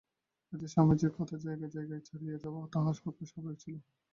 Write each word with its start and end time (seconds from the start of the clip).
কাজেই 0.47 0.71
স্বামীজীর 0.73 1.11
কথা 1.17 1.35
জায়গায় 1.39 1.71
জায়গায় 1.75 2.03
ছাড়িয়া 2.07 2.35
যাওয়া 2.43 2.61
তাঁহার 2.73 2.97
পক্ষে 3.03 3.25
স্বাভাবিকই 3.31 3.61
ছিল। 3.63 3.75